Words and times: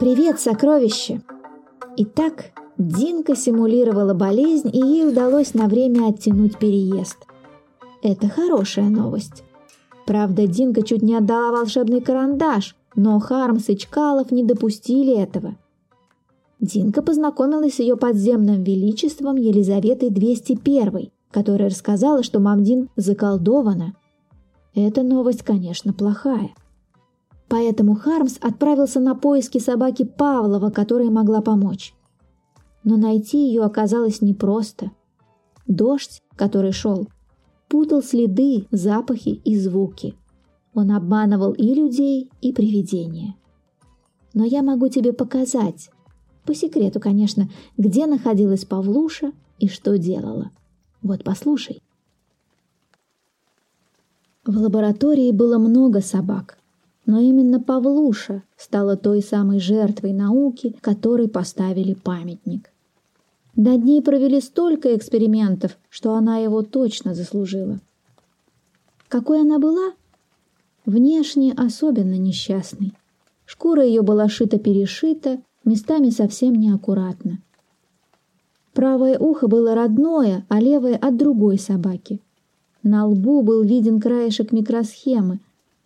Привет, 0.00 0.40
сокровище! 0.40 1.20
Итак, 1.98 2.52
Динка 2.78 3.36
симулировала 3.36 4.14
болезнь, 4.14 4.70
и 4.72 4.78
ей 4.78 5.06
удалось 5.06 5.52
на 5.52 5.68
время 5.68 6.08
оттянуть 6.08 6.58
переезд. 6.58 7.18
Это 8.02 8.26
хорошая 8.30 8.88
новость. 8.88 9.44
Правда, 10.06 10.46
Динка 10.46 10.84
чуть 10.84 11.02
не 11.02 11.14
отдала 11.14 11.52
волшебный 11.52 12.00
карандаш, 12.00 12.76
но 12.96 13.20
Хармс 13.20 13.68
и 13.68 13.76
Чкалов 13.76 14.30
не 14.30 14.42
допустили 14.42 15.14
этого. 15.14 15.56
Динка 16.60 17.02
познакомилась 17.02 17.74
с 17.74 17.80
ее 17.80 17.98
подземным 17.98 18.64
величеством 18.64 19.36
Елизаветой 19.36 20.08
201, 20.08 21.10
которая 21.30 21.68
рассказала, 21.68 22.22
что 22.22 22.40
Мамдин 22.40 22.88
заколдована. 22.96 23.92
Эта 24.74 25.02
новость, 25.02 25.42
конечно, 25.42 25.92
плохая. 25.92 26.54
Поэтому 27.50 27.96
Хармс 27.96 28.38
отправился 28.40 29.00
на 29.00 29.16
поиски 29.16 29.58
собаки 29.58 30.04
Павлова, 30.04 30.70
которая 30.70 31.10
могла 31.10 31.40
помочь. 31.42 31.92
Но 32.84 32.96
найти 32.96 33.48
ее 33.48 33.64
оказалось 33.64 34.22
непросто. 34.22 34.92
Дождь, 35.66 36.22
который 36.36 36.70
шел, 36.70 37.08
путал 37.68 38.04
следы, 38.04 38.68
запахи 38.70 39.30
и 39.44 39.58
звуки. 39.58 40.14
Он 40.74 40.92
обманывал 40.92 41.50
и 41.50 41.74
людей, 41.74 42.30
и 42.40 42.52
привидения. 42.52 43.34
Но 44.32 44.44
я 44.44 44.62
могу 44.62 44.88
тебе 44.88 45.12
показать, 45.12 45.90
по 46.46 46.54
секрету, 46.54 47.00
конечно, 47.00 47.50
где 47.76 48.06
находилась 48.06 48.64
Павлуша 48.64 49.32
и 49.58 49.66
что 49.66 49.98
делала. 49.98 50.52
Вот 51.02 51.24
послушай. 51.24 51.82
В 54.46 54.56
лаборатории 54.56 55.32
было 55.32 55.58
много 55.58 56.00
собак, 56.00 56.59
но 57.10 57.18
именно 57.18 57.58
Павлуша 57.58 58.44
стала 58.56 58.96
той 58.96 59.20
самой 59.20 59.58
жертвой 59.58 60.12
науки, 60.12 60.76
которой 60.80 61.26
поставили 61.26 61.94
памятник. 61.94 62.70
Над 63.56 63.82
ней 63.82 64.00
провели 64.00 64.40
столько 64.40 64.96
экспериментов, 64.96 65.76
что 65.88 66.14
она 66.14 66.38
его 66.38 66.62
точно 66.62 67.14
заслужила. 67.14 67.80
Какой 69.08 69.40
она 69.40 69.58
была? 69.58 69.90
Внешне 70.86 71.52
особенно 71.52 72.16
несчастной. 72.16 72.92
Шкура 73.44 73.84
ее 73.84 74.02
была 74.02 74.28
шита-перешита, 74.28 75.40
местами 75.64 76.10
совсем 76.10 76.54
неаккуратно. 76.54 77.40
Правое 78.72 79.18
ухо 79.18 79.48
было 79.48 79.74
родное, 79.74 80.46
а 80.48 80.60
левое 80.60 80.94
от 80.94 81.16
другой 81.16 81.58
собаки. 81.58 82.20
На 82.84 83.04
лбу 83.04 83.42
был 83.42 83.64
виден 83.64 84.00
краешек 84.00 84.52
микросхемы. 84.52 85.40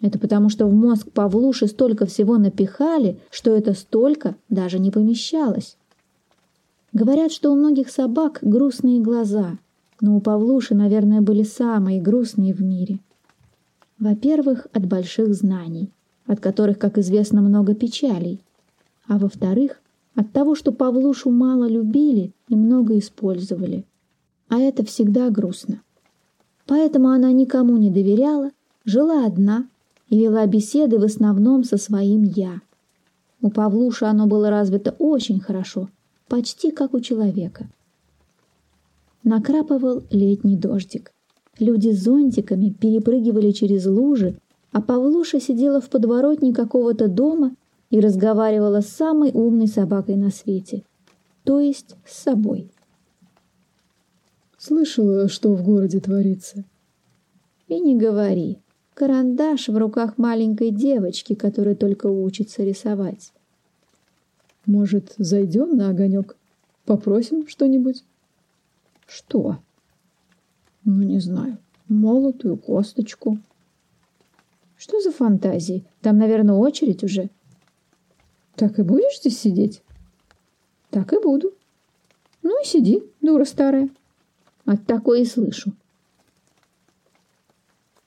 Это 0.04 0.18
потому, 0.18 0.50
что 0.50 0.66
в 0.66 0.74
мозг 0.74 1.10
Павлуши 1.12 1.66
столько 1.66 2.04
всего 2.04 2.36
напихали, 2.36 3.18
что 3.30 3.56
это 3.56 3.72
столько 3.72 4.36
даже 4.50 4.78
не 4.78 4.90
помещалось. 4.90 5.78
Говорят, 6.92 7.32
что 7.32 7.50
у 7.50 7.56
многих 7.56 7.88
собак 7.88 8.40
грустные 8.42 9.00
глаза, 9.00 9.56
но 10.02 10.14
у 10.14 10.20
Павлуши, 10.20 10.74
наверное, 10.74 11.22
были 11.22 11.42
самые 11.42 12.02
грустные 12.02 12.52
в 12.52 12.60
мире. 12.60 12.98
Во-первых, 13.98 14.66
от 14.74 14.84
больших 14.84 15.32
знаний, 15.32 15.88
от 16.26 16.38
которых, 16.38 16.78
как 16.78 16.98
известно, 16.98 17.40
много 17.40 17.74
печалей. 17.74 18.42
А 19.08 19.18
во-вторых, 19.18 19.80
от 20.14 20.30
того, 20.32 20.54
что 20.54 20.70
Павлушу 20.70 21.30
мало 21.30 21.66
любили 21.66 22.34
и 22.50 22.56
много 22.56 22.98
использовали. 22.98 23.86
А 24.50 24.58
это 24.58 24.84
всегда 24.84 25.30
грустно. 25.30 25.80
Поэтому 26.66 27.08
она 27.08 27.32
никому 27.32 27.78
не 27.78 27.90
доверяла, 27.90 28.50
жила 28.84 29.24
одна 29.24 29.66
и 30.08 30.18
вела 30.18 30.46
беседы 30.46 30.98
в 30.98 31.04
основном 31.04 31.64
со 31.64 31.76
своим 31.76 32.22
«я». 32.22 32.60
У 33.40 33.50
Павлуши 33.50 34.06
оно 34.06 34.26
было 34.26 34.48
развито 34.50 34.94
очень 34.98 35.40
хорошо, 35.40 35.90
почти 36.28 36.70
как 36.70 36.94
у 36.94 37.00
человека. 37.00 37.68
Накрапывал 39.22 40.02
летний 40.10 40.56
дождик. 40.56 41.12
Люди 41.58 41.90
с 41.90 42.02
зонтиками 42.02 42.70
перепрыгивали 42.70 43.50
через 43.52 43.86
лужи, 43.86 44.38
а 44.72 44.82
Павлуша 44.82 45.40
сидела 45.40 45.80
в 45.80 45.88
подворотне 45.88 46.52
какого-то 46.52 47.08
дома 47.08 47.54
и 47.90 48.00
разговаривала 48.00 48.80
с 48.80 48.88
самой 48.88 49.30
умной 49.32 49.68
собакой 49.68 50.16
на 50.16 50.30
свете, 50.30 50.82
то 51.44 51.60
есть 51.60 51.96
с 52.06 52.22
собой. 52.22 52.70
Слышала, 54.58 55.28
что 55.28 55.54
в 55.54 55.62
городе 55.62 56.00
творится. 56.00 56.64
И 57.68 57.78
не 57.78 57.96
говори. 57.96 58.58
Карандаш 58.94 59.68
в 59.68 59.76
руках 59.76 60.18
маленькой 60.18 60.70
девочки, 60.70 61.34
которая 61.34 61.74
только 61.74 62.06
учится 62.06 62.62
рисовать. 62.62 63.32
Может, 64.66 65.14
зайдем 65.18 65.76
на 65.76 65.90
огонек? 65.90 66.36
Попросим 66.84 67.48
что-нибудь? 67.48 68.04
Что? 69.06 69.58
Ну, 70.84 71.02
не 71.02 71.18
знаю. 71.18 71.58
Молотую 71.88 72.56
косточку. 72.56 73.38
Что 74.76 75.00
за 75.00 75.10
фантазии? 75.10 75.84
Там, 76.00 76.18
наверное, 76.18 76.54
очередь 76.54 77.02
уже. 77.02 77.30
Так 78.54 78.78
и 78.78 78.82
будешь 78.82 79.18
здесь 79.18 79.40
сидеть? 79.40 79.82
Так 80.90 81.12
и 81.12 81.20
буду. 81.20 81.52
Ну 82.42 82.62
и 82.62 82.64
сиди, 82.64 83.02
дура 83.20 83.44
старая. 83.44 83.88
От 84.64 84.86
такой 84.86 85.22
и 85.22 85.26
слышу. 85.26 85.72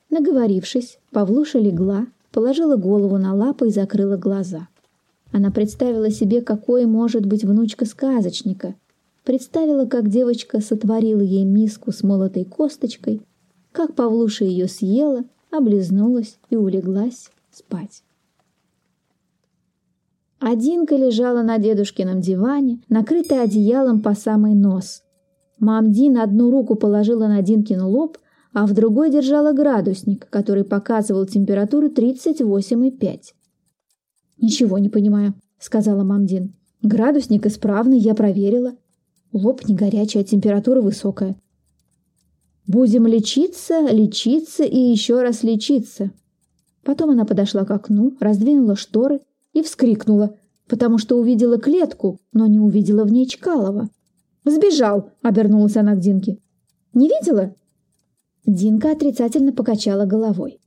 Наговорившись, 0.09 0.99
Павлуша 1.11 1.59
легла, 1.59 2.07
положила 2.31 2.75
голову 2.75 3.17
на 3.17 3.33
лапы 3.33 3.67
и 3.67 3.71
закрыла 3.71 4.17
глаза. 4.17 4.67
Она 5.31 5.51
представила 5.51 6.09
себе, 6.09 6.41
какой 6.41 6.85
может 6.85 7.25
быть 7.25 7.43
внучка 7.43 7.85
сказочника. 7.85 8.75
Представила, 9.23 9.85
как 9.85 10.09
девочка 10.09 10.61
сотворила 10.61 11.19
ей 11.19 11.43
миску 11.43 11.91
с 11.91 12.03
молотой 12.03 12.45
косточкой, 12.45 13.21
как 13.71 13.93
Павлуша 13.93 14.45
ее 14.45 14.67
съела, 14.67 15.25
облизнулась 15.51 16.37
и 16.49 16.55
улеглась 16.55 17.29
спать. 17.51 18.03
Одинка 20.39 20.95
лежала 20.95 21.41
на 21.41 21.57
дедушкином 21.57 22.21
диване, 22.21 22.79
накрытая 22.89 23.43
одеялом 23.43 24.01
по 24.01 24.13
самый 24.13 24.53
нос. 24.53 25.03
Мамдин 25.59 26.17
одну 26.19 26.51
руку 26.51 26.75
положила 26.75 27.27
на 27.27 27.41
Динкин 27.41 27.81
лоб, 27.81 28.17
а 28.57 28.65
в 28.65 28.73
другой 28.73 29.11
держала 29.11 29.53
градусник, 29.53 30.27
который 30.31 30.63
показывал 30.63 31.27
температуру 31.27 31.89
38,5. 31.89 33.19
«Ничего 34.41 34.79
не 34.79 34.89
понимаю»,— 34.89 35.35
сказала 35.59 36.03
Мамдин. 36.03 36.55
«Градусник 36.81 37.45
исправный, 37.45 37.99
я 37.99 38.15
проверила. 38.15 38.73
Лоб 39.31 39.63
не 39.67 39.75
горячий, 39.75 40.17
а 40.17 40.23
температура 40.23 40.81
высокая». 40.81 41.35
«Будем 42.65 43.05
лечиться, 43.05 43.81
лечиться 43.91 44.63
и 44.63 44.79
еще 44.79 45.21
раз 45.21 45.43
лечиться». 45.43 46.09
Потом 46.83 47.11
она 47.11 47.25
подошла 47.25 47.63
к 47.63 47.69
окну, 47.69 48.17
раздвинула 48.19 48.75
шторы 48.75 49.19
и 49.53 49.61
вскрикнула, 49.61 50.35
потому 50.67 50.97
что 50.97 51.19
увидела 51.19 51.59
клетку, 51.59 52.19
но 52.33 52.47
не 52.47 52.57
увидела 52.57 53.03
в 53.03 53.11
ней 53.11 53.27
Чкалова. 53.27 53.91
«Сбежал!»— 54.45 55.11
обернулась 55.21 55.77
она 55.77 55.93
к 55.93 55.99
Динке. 55.99 56.39
«Не 56.95 57.07
видела?» 57.07 57.53
Динка 58.47 58.93
отрицательно 58.93 59.51
покачала 59.51 60.05
головой. 60.05 60.59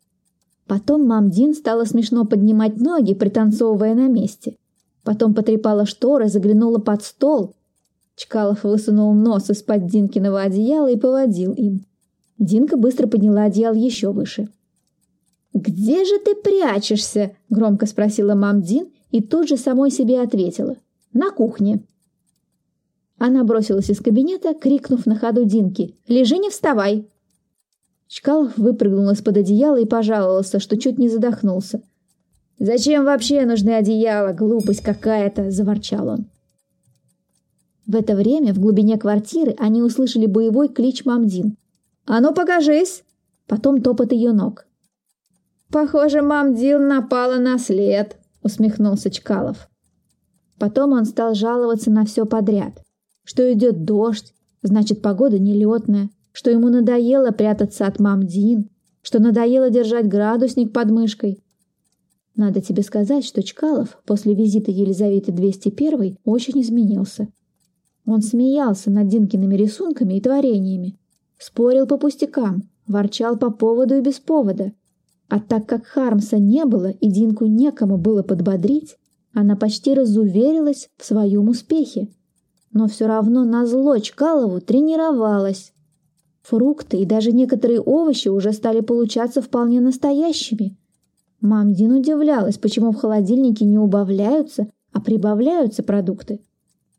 Потом 0.67 1.07
мам 1.07 1.31
Дин 1.31 1.55
стала 1.55 1.87
смешно 1.87 2.27
поднимать 2.27 2.77
ноги, 2.79 3.15
пританцовывая 3.15 3.95
на 3.95 4.07
месте. 4.07 4.57
Потом 5.03 5.33
потрепала 5.33 5.87
шторы, 5.87 6.29
заглянула 6.29 6.79
под 6.79 7.03
стол. 7.03 7.55
Чкалов 8.17 8.65
высунул 8.65 9.15
нос 9.15 9.49
из-под 9.49 9.87
Динкиного 9.87 10.43
одеяла 10.43 10.91
и 10.91 10.99
поводил 10.99 11.55
им. 11.55 11.87
Динка 12.39 12.77
быстро 12.77 13.07
подняла 13.07 13.45
одеяло 13.45 13.75
еще 13.75 14.13
выше. 14.13 14.51
«Где 15.55 16.05
же 16.05 16.19
ты 16.19 16.35
прячешься?»– 16.35 17.33
громко 17.49 17.87
спросила 17.87 18.35
мам 18.35 18.61
Дин 18.61 18.89
и 19.11 19.23
тут 19.23 19.49
же 19.49 19.57
самой 19.57 19.91
себе 19.91 20.21
ответила. 20.21 20.77
«На 21.15 21.31
кухне». 21.31 21.83
Она 23.17 23.43
бросилась 23.43 23.91
из 23.91 24.01
кабинета, 24.01 24.53
крикнув 24.53 25.07
на 25.07 25.17
ходу 25.17 25.45
Динки 25.45 25.97
«Лежи, 26.07 26.37
не 26.37 26.51
вставай!» 26.51 27.09
Чкалов 28.11 28.59
выпрыгнул 28.59 29.09
из-под 29.11 29.37
одеяла 29.37 29.79
и 29.79 29.87
пожаловался, 29.87 30.59
что 30.59 30.77
чуть 30.77 30.99
не 30.99 31.09
задохнулся. 31.09 31.81
«Зачем 32.59 33.05
вообще 33.05 33.47
нужны 33.47 33.71
одеяла? 33.71 34.33
Глупость 34.33 34.83
какая-то!»– 34.83 35.51
заворчал 35.53 36.09
он. 36.09 36.27
В 37.87 37.95
это 37.95 38.17
время 38.17 38.53
в 38.53 38.59
глубине 38.59 38.99
квартиры 38.99 39.55
они 39.61 39.81
услышали 39.81 40.27
боевой 40.27 40.69
клич 40.69 41.05
Мамдин. 41.05 41.57
«А 42.05 42.21
ну 42.21 42.35
покажись!» 42.35 43.05
Потом 43.47 43.81
топот 43.81 44.11
ее 44.11 44.33
ног. 44.33 44.67
«Похоже, 45.71 46.21
Мамдин 46.21 46.89
напала 46.89 47.37
на 47.37 47.59
след»,– 47.59 48.17
усмехнулся 48.43 49.13
Чкалов. 49.13 49.69
Потом 50.59 50.95
он 50.95 51.05
стал 51.05 51.35
жаловаться 51.35 51.93
на 51.93 52.05
все 52.05 52.27
подряд. 52.27 52.83
Что 53.23 53.53
идет 53.53 53.85
дождь, 53.85 54.35
значит, 54.63 55.01
погода 55.01 55.39
нелетная, 55.39 56.11
что 56.33 56.51
ему 56.51 56.69
надоело 56.69 57.31
прятаться 57.31 57.87
от 57.87 57.99
мам 57.99 58.27
Дин, 58.27 58.69
что 59.03 59.19
надоело 59.19 59.71
держать 59.71 60.09
градусник 60.09 60.73
под 60.73 60.91
мышкой. 60.91 61.43
Надо 62.37 62.61
тебе 62.61 62.83
сказать, 62.83 63.25
что 63.25 63.43
Чкалов 63.43 64.01
после 64.07 64.35
визита 64.35 64.71
Елизаветы 64.71 65.33
201 65.33 66.17
очень 66.25 66.61
изменился. 66.61 67.29
Он 68.07 68.23
смеялся 68.23 68.91
над 68.91 69.09
Динкиными 69.09 69.57
рисунками 69.57 70.15
и 70.15 70.21
творениями, 70.21 70.99
спорил 71.39 71.87
по 71.87 71.97
пустякам, 71.99 72.63
ворчал 72.87 73.37
по 73.37 73.51
поводу 73.51 73.97
и 73.97 74.01
без 74.01 74.21
повода. 74.21 74.73
А 75.29 75.39
так 75.39 75.67
как 75.67 75.87
Хармса 75.87 76.39
не 76.39 76.65
было 76.65 76.89
и 76.89 77.09
Динку 77.09 77.47
некому 77.47 77.99
было 77.99 78.23
подбодрить, 78.23 78.97
она 79.33 79.55
почти 79.55 79.95
разуверилась 79.95 80.89
в 80.97 81.05
своем 81.05 81.49
успехе. 81.49 82.09
Но 82.73 82.89
все 82.89 83.07
равно 83.07 83.45
на 83.45 83.67
зло 83.67 83.99
Чкалову 83.99 84.61
тренировалась. 84.61 85.73
Фрукты 86.51 86.97
и 86.97 87.05
даже 87.05 87.31
некоторые 87.31 87.81
овощи 87.81 88.27
уже 88.27 88.53
стали 88.53 88.81
получаться 88.81 89.41
вполне 89.41 89.81
настоящими. 89.81 90.77
Мамдин 91.41 91.93
удивлялась, 91.93 92.59
почему 92.59 92.91
в 92.91 92.97
холодильнике 92.97 93.65
не 93.65 93.79
убавляются, 93.79 94.67
а 94.93 95.01
прибавляются 95.01 95.85
продукты. 95.85 96.41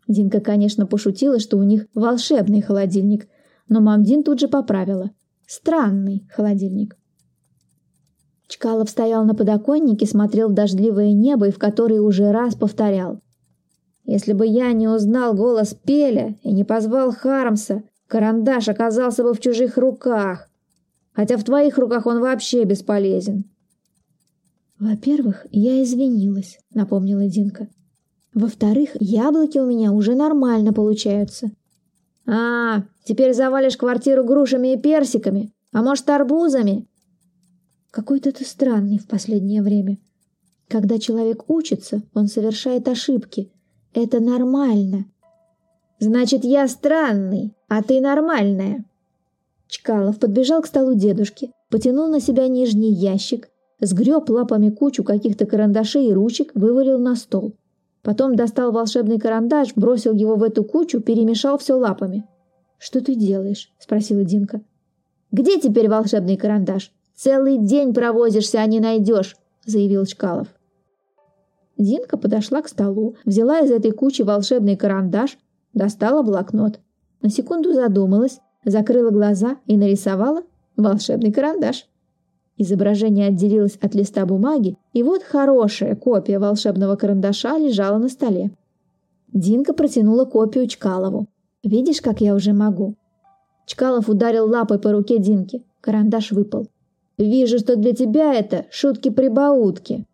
Динка, 0.08 0.40
конечно, 0.40 0.86
пошутила, 0.86 1.38
что 1.38 1.58
у 1.58 1.64
них 1.64 1.88
волшебный 1.94 2.62
холодильник, 2.62 3.28
но 3.68 3.82
Мамдин 3.82 4.24
тут 4.24 4.40
же 4.40 4.48
поправила. 4.48 5.12
Странный 5.46 6.26
холодильник. 6.34 6.96
Чкалов 8.48 8.90
стоял 8.90 9.26
на 9.26 9.36
подоконнике, 9.36 10.06
смотрел 10.06 10.48
в 10.48 10.54
дождливое 10.54 11.12
небо 11.12 11.50
и 11.50 11.52
в 11.52 11.60
которое 11.60 12.00
уже 12.00 12.32
раз 12.32 12.56
повторял. 12.56 13.20
«Если 14.06 14.32
бы 14.32 14.48
я 14.48 14.72
не 14.72 14.88
узнал 14.88 15.34
голос 15.34 15.74
Пеля 15.74 16.38
и 16.42 16.54
не 16.54 16.64
позвал 16.64 17.12
Хармса, 17.12 17.84
карандаш 18.12 18.68
оказался 18.68 19.24
бы 19.24 19.34
в 19.34 19.40
чужих 19.40 19.78
руках, 19.78 20.50
хотя 21.14 21.38
в 21.38 21.44
твоих 21.46 21.78
руках 21.78 22.06
он 22.06 22.20
вообще 22.20 22.66
бесполезен». 22.66 23.46
«Во-первых, 24.78 25.46
я 25.52 25.82
извинилась»,— 25.82 26.60
напомнила 26.74 27.26
Динка. 27.28 27.70
«Во-вторых, 28.34 28.90
яблоки 29.00 29.60
у 29.60 29.66
меня 29.66 29.94
уже 29.94 30.14
нормально 30.16 30.74
получаются». 30.74 31.52
«А, 32.28 32.84
теперь 33.06 33.34
завалишь 33.34 33.78
квартиру 33.78 34.26
грушами 34.26 34.74
и 34.74 34.78
персиками, 34.78 35.54
а 35.72 35.82
может, 35.82 36.10
арбузами?» 36.10 36.88
Какой-то 37.92 38.32
ты 38.32 38.46
странный 38.46 39.00
в 39.00 39.08
последнее 39.08 39.62
время. 39.62 39.98
Когда 40.68 40.98
человек 40.98 41.50
учится, 41.50 42.02
он 42.14 42.28
совершает 42.28 42.88
ошибки. 42.88 43.52
Это 43.94 44.22
нормально. 44.22 45.06
Значит, 46.00 46.46
я 46.46 46.68
странный, 46.68 47.54
а 47.72 47.82
ты 47.82 48.02
нормальная. 48.02 48.84
Чкалов 49.70 50.20
подбежал 50.20 50.62
к 50.62 50.68
столу 50.68 50.94
дедушки, 50.94 51.54
потянул 51.70 52.10
на 52.10 52.20
себя 52.20 52.50
нижний 52.50 52.92
ящик, 52.92 53.48
сгреб 53.80 54.30
лапами 54.30 54.70
кучу 54.70 55.06
каких-то 55.06 55.46
карандашей 55.46 56.08
и 56.10 56.14
ручек, 56.14 56.52
вывалил 56.54 57.00
на 57.00 57.16
стол. 57.16 57.54
Потом 58.02 58.36
достал 58.36 58.74
волшебный 58.74 59.20
карандаш, 59.20 59.70
бросил 59.78 60.14
его 60.14 60.36
в 60.36 60.44
эту 60.44 60.66
кучу, 60.66 61.00
перемешал 61.00 61.58
все 61.60 61.76
лапами. 61.76 62.28
«Что 62.78 63.00
ты 63.00 63.16
делаешь?»– 63.16 63.72
спросила 63.80 64.26
Динка. 64.26 64.60
«Где 65.32 65.58
теперь 65.58 65.88
волшебный 65.88 66.36
карандаш?» 66.36 66.92
Целый 67.16 67.58
день 67.58 67.94
провозишься, 67.94 68.60
а 68.60 68.66
не 68.66 68.82
найдешь»,— 68.82 69.38
заявил 69.66 70.06
Чкалов. 70.06 70.50
Динка 71.78 72.18
подошла 72.18 72.62
к 72.64 72.68
столу, 72.68 73.16
взяла 73.24 73.60
из 73.60 73.72
этой 73.72 73.92
кучи 73.92 74.24
волшебный 74.24 74.76
карандаш, 74.76 75.38
достала 75.74 76.22
блокнот. 76.22 76.82
На 77.22 77.30
секунду 77.30 77.74
задумалась, 77.74 78.40
закрыла 78.66 79.12
глаза 79.12 79.58
и 79.66 79.78
нарисовала 79.78 80.44
волшебный 80.78 81.32
карандаш. 81.32 81.88
Изображение 82.58 83.28
отделилось 83.28 83.78
от 83.82 83.96
листа 83.96 84.26
бумаги, 84.26 84.78
и 84.94 85.04
вот 85.04 85.24
хорошая 85.24 85.96
копия 85.96 86.40
волшебного 86.40 86.96
карандаша 86.96 87.58
лежала 87.58 87.98
на 87.98 88.10
столе. 88.10 88.52
Динка 89.34 89.74
протянула 89.74 90.26
копию 90.26 90.68
Чкалову. 90.68 91.28
«Видишь, 91.64 92.02
как 92.02 92.22
я 92.22 92.36
уже 92.36 92.54
могу?» 92.54 92.96
Чкалов 93.66 94.10
ударил 94.10 94.48
лапой 94.48 94.80
по 94.80 94.92
руке 94.92 95.18
Динки. 95.20 95.64
Карандаш 95.80 96.32
выпал. 96.32 96.68
Вижу, 97.18 97.60
что 97.60 97.76
для 97.76 97.94
тебя 97.94 98.34
это 98.34 98.66
шутки-прибаутки. 98.72 100.06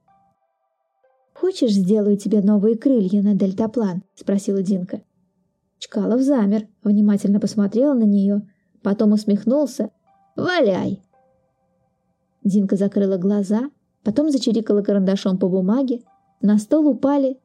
«Хочешь, 1.33 1.71
сделаю 1.71 2.17
тебе 2.17 2.41
новые 2.41 2.75
крылья 2.75 3.21
на 3.21 3.33
дельтаплан?»– 3.33 4.03
спросила 4.15 4.61
Динка. 4.61 5.01
Чкалов 5.79 6.21
замер, 6.21 6.67
внимательно 6.83 7.39
посмотрел 7.39 7.93
на 7.93 8.03
нее, 8.03 8.47
потом 8.81 9.11
усмехнулся. 9.11 9.91
«Валяй!» 10.35 11.01
Динка 12.43 12.75
закрыла 12.75 13.17
глаза, 13.17 13.69
потом 14.03 14.29
зачирикала 14.29 14.81
карандашом 14.81 15.37
по 15.37 15.47
бумаге. 15.49 16.01
На 16.41 16.57
стол 16.59 16.87
упали 16.87 17.39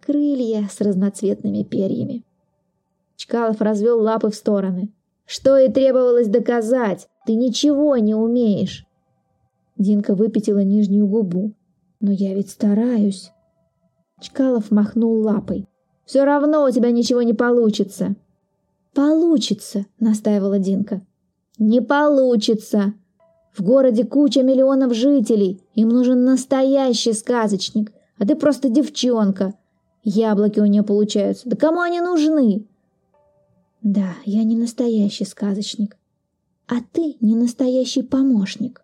крылья 0.00 0.66
с 0.70 0.80
разноцветными 0.80 1.62
перьями. 1.62 2.24
Чкалов 3.16 3.60
развел 3.60 4.00
лапы 4.00 4.30
в 4.30 4.34
стороны. 4.34 4.92
«Что 5.26 5.58
и 5.58 5.70
требовалось 5.70 6.28
доказать! 6.28 7.08
Ты 7.26 7.34
ничего 7.34 7.96
не 7.98 8.14
умеешь!» 8.14 8.86
Динка 9.76 10.14
выпятила 10.14 10.60
нижнюю 10.60 11.06
губу. 11.06 11.52
«Но 12.00 12.10
я 12.10 12.34
ведь 12.34 12.50
стараюсь». 12.50 13.30
Чкалов 14.20 14.70
махнул 14.70 15.20
лапой. 15.20 15.68
«Все 16.08 16.24
равно 16.24 16.64
у 16.64 16.70
тебя 16.70 16.90
ничего 16.90 17.20
не 17.20 17.34
получится». 17.34 18.14
«Получится»,— 18.94 19.84
настаивала 20.00 20.58
Динка. 20.58 21.02
«Не 21.58 21.82
получится. 21.82 22.94
В 23.52 23.62
городе 23.62 24.04
куча 24.04 24.42
миллионов 24.42 24.94
жителей. 24.94 25.60
Им 25.74 25.90
нужен 25.90 26.24
настоящий 26.24 27.12
сказочник. 27.12 27.92
А 28.16 28.26
ты 28.26 28.36
просто 28.36 28.70
девчонка. 28.70 29.52
Яблоки 30.02 30.60
у 30.60 30.64
нее 30.64 30.82
получаются. 30.82 31.46
Да 31.46 31.56
кому 31.56 31.80
они 31.80 32.00
нужны?» 32.00 32.64
«Да, 33.82 34.14
я 34.24 34.44
не 34.44 34.56
настоящий 34.56 35.26
сказочник. 35.26 35.98
А 36.68 36.76
ты 36.90 37.16
не 37.20 37.36
настоящий 37.36 38.02
помощник». 38.02 38.82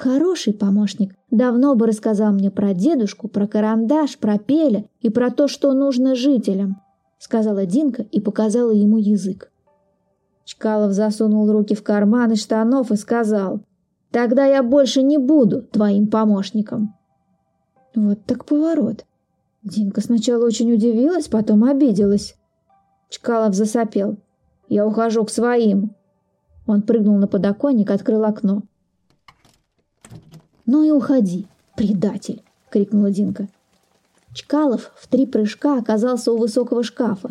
Хороший 0.00 0.54
помощник 0.54 1.14
давно 1.30 1.74
бы 1.74 1.86
рассказал 1.86 2.32
мне 2.32 2.50
про 2.50 2.72
дедушку, 2.72 3.28
про 3.28 3.46
карандаш, 3.46 4.16
про 4.16 4.38
пеля 4.38 4.86
и 5.02 5.10
про 5.10 5.30
то, 5.30 5.46
что 5.46 5.74
нужно 5.74 6.14
жителям, 6.14 6.80
сказала 7.18 7.66
Динка 7.66 8.06
и 8.10 8.18
показала 8.18 8.70
ему 8.70 8.96
язык. 8.96 9.52
Чкалов 10.46 10.94
засунул 10.94 11.52
руки 11.52 11.74
в 11.74 11.82
карманы 11.82 12.36
штанов 12.36 12.90
и 12.90 12.96
сказал, 12.96 13.60
«Тогда 14.10 14.46
я 14.46 14.62
больше 14.62 15.02
не 15.02 15.18
буду 15.18 15.60
твоим 15.60 16.06
помощником». 16.06 16.96
Вот 17.94 18.24
так 18.24 18.46
поворот. 18.46 19.04
Динка 19.62 20.00
сначала 20.00 20.46
очень 20.46 20.72
удивилась, 20.72 21.28
потом 21.28 21.62
обиделась. 21.64 22.36
Чкалов 23.10 23.54
засопел. 23.54 24.16
«Я 24.66 24.86
ухожу 24.86 25.26
к 25.26 25.30
своим». 25.30 25.94
Он 26.66 26.80
прыгнул 26.80 27.18
на 27.18 27.26
подоконник, 27.26 27.90
открыл 27.90 28.24
окно. 28.24 28.62
«Ну 30.72 30.84
и 30.84 30.92
уходи, 30.92 31.48
предатель!»— 31.74 32.44
крикнула 32.70 33.10
Динка. 33.10 33.48
Чкалов 34.32 34.92
в 34.94 35.08
три 35.08 35.26
прыжка 35.26 35.76
оказался 35.76 36.30
у 36.30 36.36
высокого 36.36 36.84
шкафа. 36.84 37.30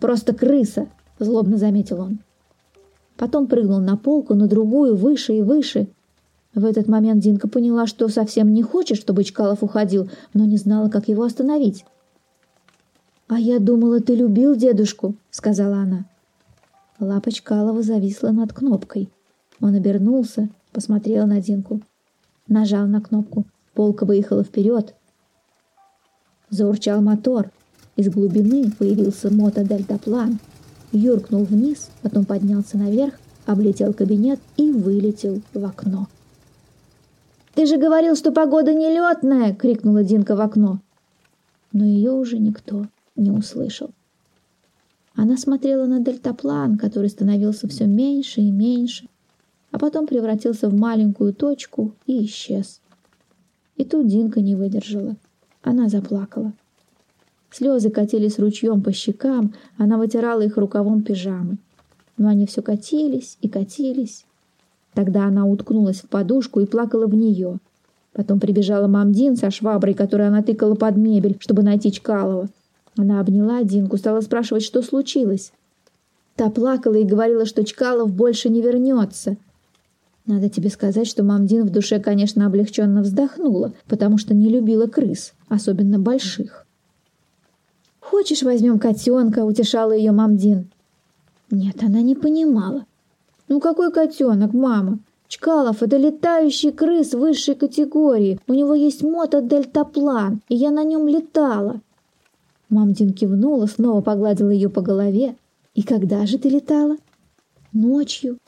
«Просто 0.00 0.34
крыса!»— 0.34 0.88
злобно 1.20 1.56
заметил 1.56 2.00
он. 2.00 2.18
Потом 3.16 3.46
прыгнул 3.46 3.78
на 3.78 3.96
полку, 3.96 4.34
на 4.34 4.48
другую, 4.48 4.96
выше 4.96 5.34
и 5.34 5.42
выше. 5.42 5.86
В 6.52 6.64
этот 6.64 6.88
момент 6.88 7.22
Динка 7.22 7.46
поняла, 7.46 7.86
что 7.86 8.08
совсем 8.08 8.52
не 8.52 8.64
хочет, 8.64 8.98
чтобы 8.98 9.22
Чкалов 9.22 9.62
уходил, 9.62 10.10
но 10.32 10.44
не 10.44 10.56
знала, 10.56 10.88
как 10.88 11.06
его 11.06 11.22
остановить. 11.22 11.84
«А 13.28 13.38
я 13.38 13.60
думала, 13.60 14.00
ты 14.00 14.16
любил 14.16 14.56
дедушку»,— 14.56 15.14
сказала 15.30 15.76
она. 15.76 16.06
Лапа 16.98 17.30
Чкалова 17.30 17.82
зависла 17.82 18.30
над 18.30 18.52
кнопкой. 18.52 19.12
Он 19.60 19.76
обернулся, 19.76 20.48
посмотрел 20.72 21.28
на 21.28 21.40
Динку. 21.40 21.80
Нажал 22.48 22.86
на 22.86 23.00
кнопку. 23.00 23.44
Полка 23.74 24.04
выехала 24.04 24.44
вперед. 24.44 24.94
Заурчал 26.50 27.00
мотор. 27.00 27.50
Из 27.96 28.08
глубины 28.08 28.70
появился 28.78 29.32
мотодельтаплан. 29.32 30.38
Юркнул 30.92 31.44
вниз, 31.44 31.90
потом 32.02 32.24
поднялся 32.24 32.78
наверх, 32.78 33.14
облетел 33.46 33.92
кабинет 33.92 34.38
и 34.56 34.70
вылетел 34.70 35.42
в 35.52 35.64
окно. 35.64 36.06
«Ты 37.54 37.66
же 37.66 37.78
говорил, 37.78 38.16
что 38.16 38.32
погода 38.32 38.74
нелетная!»— 38.74 39.54
крикнула 39.58 40.04
Динка 40.04 40.36
в 40.36 40.40
окно. 40.40 40.80
Но 41.72 41.84
ее 41.84 42.12
уже 42.12 42.38
никто 42.38 42.86
не 43.16 43.30
услышал. 43.30 43.90
Она 45.14 45.36
смотрела 45.36 45.86
на 45.86 46.00
дельтаплан, 46.00 46.76
который 46.76 47.08
становился 47.08 47.68
все 47.68 47.86
меньше 47.86 48.40
и 48.40 48.50
меньше, 48.50 49.08
а 49.74 49.78
потом 49.78 50.06
превратился 50.06 50.68
в 50.68 50.74
маленькую 50.74 51.34
точку 51.34 51.94
и 52.06 52.24
исчез. 52.26 52.80
И 53.74 53.84
тут 53.84 54.06
Динка 54.06 54.40
не 54.40 54.54
выдержала. 54.54 55.16
Она 55.62 55.88
заплакала. 55.88 56.52
Слезы 57.50 57.90
катились 57.90 58.38
ручьем 58.38 58.82
по 58.82 58.92
щекам, 58.92 59.52
она 59.76 59.98
вытирала 59.98 60.42
их 60.42 60.58
рукавом 60.58 61.02
пижамы. 61.02 61.58
Но 62.16 62.28
они 62.28 62.46
все 62.46 62.62
катились 62.62 63.36
и 63.40 63.48
катились. 63.48 64.24
Тогда 64.92 65.24
она 65.24 65.44
уткнулась 65.44 66.02
в 66.02 66.08
подушку 66.08 66.60
и 66.60 66.66
плакала 66.66 67.08
в 67.08 67.14
нее. 67.16 67.58
Потом 68.12 68.38
прибежала 68.38 68.86
Мамдин 68.86 69.34
со 69.34 69.50
шваброй, 69.50 69.94
которую 69.94 70.28
она 70.28 70.44
тыкала 70.44 70.76
под 70.76 70.96
мебель, 70.96 71.36
чтобы 71.40 71.64
найти 71.64 71.90
Чкалова. 71.90 72.48
Она 72.96 73.18
обняла 73.18 73.64
Динку, 73.64 73.96
стала 73.96 74.20
спрашивать, 74.20 74.62
что 74.62 74.82
случилось. 74.82 75.52
Та 76.36 76.48
плакала 76.48 76.94
и 76.94 77.02
говорила, 77.02 77.44
что 77.44 77.64
Чкалов 77.64 78.12
больше 78.12 78.50
не 78.50 78.62
вернется. 78.62 79.36
Надо 80.26 80.48
тебе 80.48 80.70
сказать, 80.70 81.06
что 81.06 81.22
Мамдин 81.22 81.66
в 81.66 81.70
душе, 81.70 82.00
конечно, 82.00 82.46
облегченно 82.46 83.02
вздохнула, 83.02 83.74
потому 83.86 84.16
что 84.16 84.32
не 84.32 84.48
любила 84.48 84.86
крыс, 84.86 85.34
особенно 85.48 85.98
больших. 85.98 86.66
«Хочешь, 88.00 88.42
возьмем 88.42 88.78
котенка?»— 88.78 89.44
утешала 89.44 89.92
ее 89.92 90.12
Мамдин. 90.12 90.70
Нет, 91.50 91.82
она 91.82 92.00
не 92.00 92.14
понимала. 92.14 92.86
«Ну 93.48 93.60
какой 93.60 93.92
котенок, 93.92 94.54
мама? 94.54 94.98
Чкалов— 95.28 95.82
это 95.82 95.98
летающий 95.98 96.72
крыс 96.72 97.12
высшей 97.12 97.54
категории. 97.54 98.40
У 98.46 98.54
него 98.54 98.74
есть 98.74 99.02
мото-дельтаплан, 99.02 100.40
и 100.48 100.54
я 100.54 100.70
на 100.70 100.84
нем 100.84 101.06
летала». 101.06 101.80
Мамдин 102.70 103.12
кивнула, 103.12 103.66
снова 103.66 104.00
погладила 104.00 104.50
ее 104.50 104.70
по 104.70 104.80
голове. 104.80 105.36
«И 105.74 105.82
когда 105.82 106.24
же 106.24 106.38
ты 106.38 106.48
летала?» 106.48 106.96
«Ночью». 107.72 108.38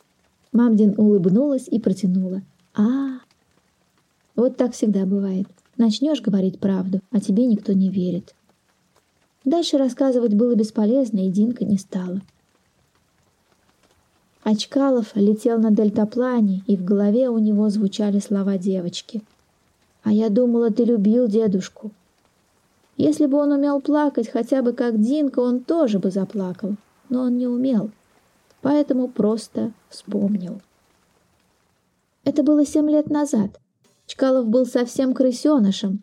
Мамдин 0.56 0.94
улыбнулась 0.96 1.68
и 1.68 1.78
протянула. 1.78 2.40
а 2.75 3.20
Вот 4.34 4.56
так 4.56 4.72
всегда 4.72 5.04
бывает. 5.04 5.46
Начнешь 5.76 6.22
говорить 6.22 6.58
правду, 6.58 7.00
а 7.12 7.20
тебе 7.20 7.44
никто 7.44 7.75
не 7.75 7.90
верит. 7.90 8.34
Дальше 9.44 9.76
рассказывать 9.76 10.32
было 10.32 10.54
бесполезно, 10.54 11.26
и 11.26 11.30
Динка 11.30 11.66
не 11.66 11.76
стала. 11.76 12.22
Очкалов 14.44 15.14
летел 15.14 15.58
на 15.58 15.70
дельтаплане, 15.70 16.62
и 16.66 16.75
в 16.78 16.84
голове 16.84 17.28
у 17.28 17.36
него 17.36 17.68
звучали 17.68 18.18
слова 18.18 18.56
девочки. 18.56 19.22
«А 20.04 20.10
я 20.10 20.30
думала, 20.30 20.70
ты 20.70 20.84
любил 20.84 21.28
дедушку». 21.28 21.90
Если 22.96 23.26
бы 23.26 23.36
он 23.36 23.52
умел 23.52 23.82
плакать 23.82 24.30
хотя 24.30 24.62
бы 24.62 24.72
как 24.72 24.98
Динка, 24.98 25.40
он 25.40 25.60
тоже 25.60 25.98
бы 25.98 26.10
заплакал, 26.10 26.76
но 27.10 27.25
он 27.25 27.36
не 27.36 27.46
умел, 27.46 27.90
поэтому 28.66 29.06
просто 29.06 29.70
вспомнил. 29.88 30.61
Это 32.25 32.42
было 32.42 32.66
семь 32.66 32.90
лет 32.90 33.08
назад. 33.08 33.61
Чкалов 34.06 34.49
был 34.49 34.66
совсем 34.66 35.14
крысенышем. 35.14 36.02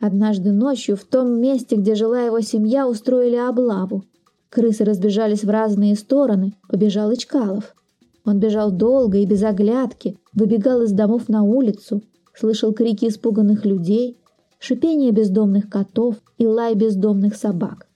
Однажды 0.00 0.52
ночью 0.52 0.96
в 0.96 1.04
том 1.04 1.38
месте, 1.38 1.76
где 1.76 1.94
жила 1.94 2.22
его 2.22 2.40
семья, 2.40 2.88
устроили 2.88 3.36
облаву. 3.36 4.04
Крысы 4.48 4.86
разбежались 4.86 5.44
в 5.44 5.50
разные 5.50 5.96
стороны, 5.96 6.54
побежал 6.66 7.10
и 7.10 7.18
Чкалов. 7.18 7.76
Он 8.24 8.40
бежал 8.40 8.70
долго 8.70 9.18
и 9.18 9.26
без 9.26 9.42
оглядки, 9.42 10.16
выбегал 10.32 10.80
из 10.80 10.92
домов 10.92 11.28
на 11.28 11.42
улицу, 11.42 12.00
слышал 12.32 12.72
крики 12.72 13.04
испуганных 13.08 13.66
людей, 13.66 14.16
шипение 14.58 15.12
бездомных 15.12 15.68
котов 15.68 16.16
и 16.38 16.46
лай 16.46 16.74
бездомных 16.74 17.36
собак. 17.36 17.86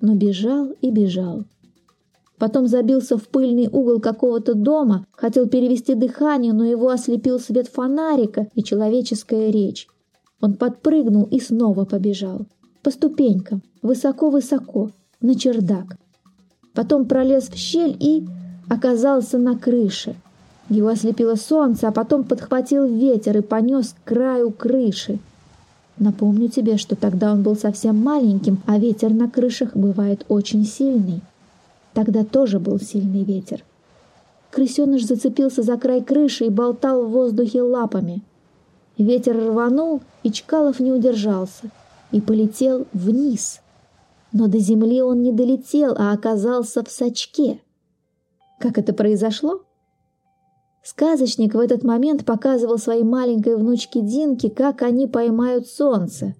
Но 0.00 0.16
бежал 0.16 0.72
и 0.80 0.90
бежал. 0.90 1.44
Потом 2.40 2.68
забился 2.68 3.18
в 3.18 3.28
пыльный 3.28 3.68
угол 3.68 4.00
какого-то 4.00 4.54
дома, 4.54 5.04
хотел 5.12 5.46
перевести 5.46 5.94
дыхание, 5.94 6.54
но 6.54 6.64
его 6.64 6.88
ослепил 6.88 7.38
свет 7.38 7.68
фонарика 7.68 8.48
и 8.54 8.64
человеческая 8.64 9.50
речь. 9.50 9.86
Он 10.40 10.54
подпрыгнул 10.54 11.24
и 11.24 11.38
снова 11.38 11.84
побежал. 11.84 12.46
По 12.82 12.90
ступенькам, 12.90 13.62
высоко-высоко, 13.82 14.90
на 15.20 15.34
чердак. 15.34 15.98
Потом 16.72 17.04
пролез 17.04 17.50
в 17.50 17.56
щель 17.56 17.94
и 18.00 18.26
оказался 18.70 19.36
на 19.36 19.58
крыше. 19.58 20.16
Его 20.70 20.88
ослепило 20.88 21.34
солнце, 21.34 21.88
а 21.88 21.92
потом 21.92 22.24
подхватил 22.24 22.86
ветер 22.86 23.36
и 23.36 23.42
понес 23.42 23.92
к 23.92 24.08
краю 24.08 24.50
крыши. 24.50 25.18
Напомню 25.98 26.48
тебе, 26.48 26.78
что 26.78 26.96
тогда 26.96 27.34
он 27.34 27.42
был 27.42 27.54
совсем 27.54 27.98
маленьким, 27.98 28.62
а 28.66 28.78
ветер 28.78 29.12
на 29.12 29.28
крышах 29.28 29.76
бывает 29.76 30.24
очень 30.28 30.64
сильный. 30.64 31.20
Тогда 31.94 32.24
тоже 32.24 32.58
был 32.58 32.78
сильный 32.78 33.24
ветер. 33.24 33.64
Крысеныш 34.50 35.04
зацепился 35.04 35.62
за 35.62 35.76
край 35.76 36.02
крыши 36.02 36.46
и 36.46 36.50
болтал 36.50 37.04
в 37.04 37.10
воздухе 37.10 37.62
лапами. 37.62 38.22
Ветер 38.98 39.36
рванул, 39.36 40.02
и 40.22 40.30
Чкалов 40.30 40.80
не 40.80 40.92
удержался 40.92 41.70
и 42.12 42.20
полетел 42.20 42.86
вниз. 42.92 43.60
Но 44.32 44.46
до 44.46 44.58
земли 44.58 45.02
он 45.02 45.22
не 45.22 45.32
долетел, 45.32 45.94
а 45.96 46.12
оказался 46.12 46.84
в 46.84 46.90
сачке. 46.90 47.60
Как 48.58 48.78
это 48.78 48.92
произошло? 48.92 49.62
Сказочник 50.82 51.54
в 51.54 51.58
этот 51.58 51.82
момент 51.82 52.24
показывал 52.24 52.78
своей 52.78 53.02
маленькой 53.02 53.56
внучке 53.56 54.00
Динке, 54.00 54.50
как 54.50 54.82
они 54.82 55.06
поймают 55.06 55.66
солнце. 55.66 56.34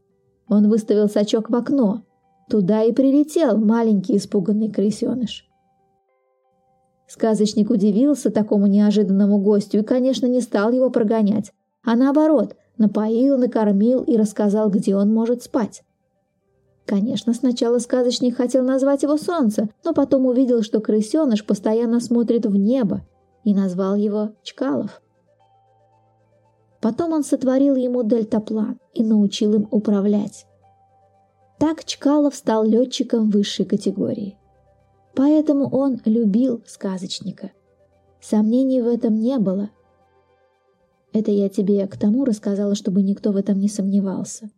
Он 0.49 0.69
выставил 0.69 1.09
сачок 1.09 1.51
в 1.51 1.55
окно. 1.55 2.03
Туда 2.51 2.83
и 2.83 2.93
прилетел 2.93 3.57
маленький 3.57 4.17
испуганный 4.17 4.69
крысеныш. 4.69 5.49
Сказочник 7.07 7.71
удивился 7.71 8.31
такому 8.33 8.67
неожиданному 8.67 9.39
гостю 9.39 9.79
и, 9.79 9.83
конечно, 9.85 10.27
не 10.27 10.41
стал 10.41 10.73
его 10.73 10.91
прогонять, 10.91 11.53
а 11.85 11.95
наоборот, 11.95 12.57
напоил, 12.77 13.39
накормил 13.39 14.03
и 14.03 14.17
рассказал, 14.17 14.69
где 14.69 14.97
он 14.97 15.15
может 15.15 15.45
спать. 15.45 15.85
Конечно, 16.87 17.35
сначала 17.35 17.79
сказочник 17.79 18.37
хотел 18.37 18.65
назвать 18.65 19.05
его 19.05 19.17
Солнце, 19.17 19.69
но 19.85 19.95
потом 19.95 20.27
увидел, 20.27 20.63
что 20.63 20.81
крысеныш 20.81 21.47
постоянно 21.47 22.01
смотрит 22.01 22.47
в 22.47 22.57
небо, 22.57 23.03
и 23.45 23.55
назвал 23.55 23.95
его 23.95 24.31
Чкалов. 24.43 25.01
Потом 26.81 27.13
он 27.13 27.23
сотворил 27.23 27.77
ему 27.77 28.03
дельтаплан 28.03 28.81
и 28.93 29.05
научил 29.05 29.55
им 29.55 29.69
управлять. 29.71 30.47
Так 31.61 31.85
Чкалов 31.85 32.35
стал 32.35 32.65
летчиком 32.65 33.29
высшей 33.29 33.67
категории. 33.67 34.39
Поэтому 35.15 35.69
он 35.69 36.01
любил 36.07 36.63
сказочника. 36.67 37.51
Сомнений 38.19 38.81
в 38.81 38.89
этом 38.89 39.21
не 39.21 39.39
было. 39.39 39.69
Это 41.13 41.31
я 41.31 41.51
тебе 41.51 41.87
к 41.87 41.99
тому 41.99 42.25
рассказала, 42.25 42.75
чтобы 42.75 43.03
никто 43.03 43.31
в 43.31 43.37
этом 43.37 43.61
не 43.61 43.69
сомневался. 43.69 44.51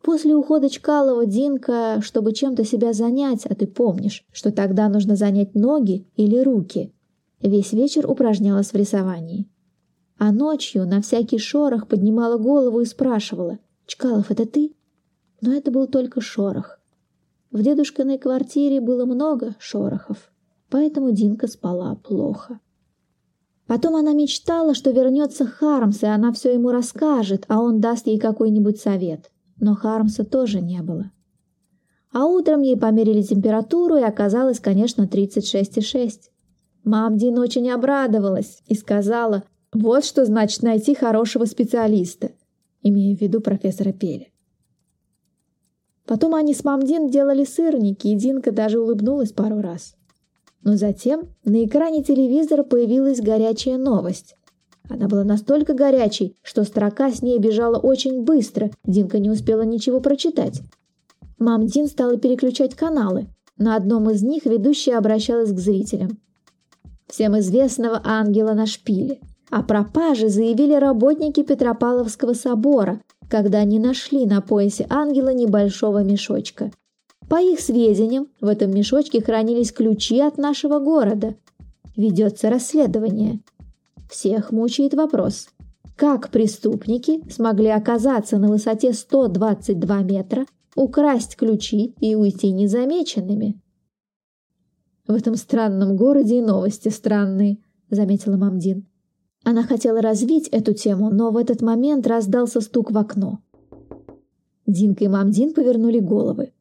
После 0.00 0.32
ухода 0.36 0.70
Чкалова 0.70 1.26
Динка, 1.26 1.98
чтобы 2.02 2.32
чем-то 2.32 2.64
себя 2.64 2.92
занять, 2.92 3.44
а 3.44 3.56
ты 3.56 3.66
помнишь, 3.66 4.24
что 4.30 4.52
тогда 4.52 4.88
нужно 4.88 5.16
занять 5.16 5.56
ноги 5.56 6.06
или 6.14 6.38
руки, 6.38 6.94
весь 7.40 7.72
вечер 7.72 8.08
упражнялась 8.08 8.72
в 8.72 8.76
рисовании. 8.76 9.48
А 10.18 10.30
ночью 10.30 10.86
на 10.86 11.02
всякий 11.02 11.38
шорох 11.38 11.88
поднимала 11.88 12.38
голову 12.38 12.78
и 12.78 12.84
спрашивала, 12.84 13.58
«Чкалов, 13.86 14.30
это 14.30 14.46
ты?» 14.46 14.72
Но 15.42 15.52
это 15.52 15.70
был 15.70 15.86
только 15.86 16.22
шорох. 16.22 16.78
В 17.50 17.62
дедушкиной 17.62 18.16
квартире 18.16 18.80
было 18.80 19.04
много 19.04 19.54
шорохов, 19.58 20.32
поэтому 20.70 21.10
Динка 21.10 21.46
спала 21.46 21.96
плохо. 21.96 22.60
Потом 23.66 23.96
она 23.96 24.14
мечтала, 24.14 24.72
что 24.74 24.90
вернется 24.90 25.44
Хармс, 25.44 26.02
и 26.02 26.06
она 26.06 26.32
все 26.32 26.54
ему 26.54 26.70
расскажет, 26.70 27.44
а 27.48 27.60
он 27.60 27.80
даст 27.80 28.06
ей 28.06 28.18
какой-нибудь 28.18 28.80
совет 28.80 29.28
но 29.62 29.76
Хармса 29.76 30.24
тоже 30.24 30.60
не 30.60 30.82
было. 30.82 31.12
А 32.12 32.26
утром 32.26 32.62
ей 32.62 32.76
померили 32.76 33.22
температуру, 33.22 33.96
и 33.96 34.02
оказалось, 34.02 34.58
конечно, 34.58 35.04
36,6. 35.04 36.30
Мамдин 36.84 37.38
очень 37.38 37.70
обрадовалась 37.70 38.60
и 38.66 38.74
сказала, 38.74 39.44
вот 39.72 40.04
что 40.04 40.26
значит 40.26 40.62
найти 40.62 40.94
хорошего 40.94 41.44
специалиста, 41.44 42.32
имея 42.82 43.16
в 43.16 43.20
виду 43.20 43.40
профессора 43.40 43.92
Пеля. 43.92 44.26
Потом 46.06 46.34
они 46.34 46.54
с 46.54 46.64
Мамдин 46.64 47.08
делали 47.08 47.44
сырники, 47.44 48.08
и 48.08 48.16
Динка 48.16 48.50
даже 48.52 48.80
улыбнулась 48.80 49.32
пару 49.32 49.60
раз. 49.60 49.94
Но 50.62 50.76
затем 50.76 51.28
на 51.44 51.64
экране 51.64 52.02
телевизора 52.02 52.62
появилась 52.62 53.20
горячая 53.20 53.78
новость. 53.78 54.36
Она 54.88 55.08
была 55.08 55.24
настолько 55.24 55.74
горячей, 55.74 56.36
что 56.42 56.64
строка 56.64 57.10
с 57.10 57.22
ней 57.22 57.38
бежала 57.38 57.78
очень 57.78 58.22
быстро, 58.22 58.70
Динка 58.84 59.18
не 59.18 59.30
успела 59.30 59.62
ничего 59.62 60.00
прочитать. 60.00 60.60
Мам 61.38 61.66
Дин 61.66 61.86
стала 61.86 62.16
переключать 62.18 62.74
каналы. 62.74 63.28
На 63.56 63.76
одном 63.76 64.10
из 64.10 64.22
них 64.22 64.44
ведущая 64.44 64.96
обращалась 64.96 65.52
к 65.52 65.58
зрителям. 65.58 66.18
Всем 67.08 67.38
известного 67.38 68.00
ангела 68.04 68.54
на 68.54 68.66
шпиле. 68.66 69.20
О 69.50 69.62
пропаже 69.62 70.28
заявили 70.28 70.74
работники 70.74 71.42
Петропавловского 71.42 72.32
собора, 72.32 73.02
когда 73.32 73.60
они 73.60 73.78
нашли 73.78 74.26
на 74.26 74.42
поясе 74.42 74.84
ангела 74.90 75.32
небольшого 75.32 76.04
мешочка. 76.04 76.70
По 77.30 77.40
их 77.40 77.60
сведениям, 77.60 78.28
в 78.42 78.46
этом 78.46 78.70
мешочке 78.72 79.22
хранились 79.22 79.72
ключи 79.72 80.20
от 80.20 80.36
нашего 80.36 80.80
города. 80.80 81.34
Ведется 81.96 82.50
расследование. 82.50 83.40
Всех 84.10 84.52
мучает 84.52 84.92
вопрос, 84.92 85.48
как 85.96 86.28
преступники 86.28 87.22
смогли 87.30 87.68
оказаться 87.68 88.36
на 88.36 88.48
высоте 88.48 88.92
122 88.92 90.02
метра, 90.02 90.44
украсть 90.76 91.36
ключи 91.36 91.94
и 92.00 92.14
уйти 92.14 92.52
незамеченными? 92.52 93.58
В 95.08 95.14
этом 95.14 95.36
странном 95.36 95.96
городе 95.96 96.36
и 96.36 96.42
новости 96.42 96.90
странные, 96.90 97.56
заметила 97.88 98.36
Мамдин. 98.36 98.86
Она 99.44 99.64
хотела 99.64 100.00
развить 100.00 100.48
эту 100.48 100.72
тему, 100.72 101.10
но 101.10 101.30
в 101.30 101.36
этот 101.36 101.62
момент 101.62 102.06
раздался 102.06 102.60
стук 102.60 102.90
в 102.92 102.98
окно. 102.98 103.40
Динка 104.66 105.04
и 105.04 105.08
Мамдин 105.08 105.52
повернули 105.52 105.98
головы. 105.98 106.52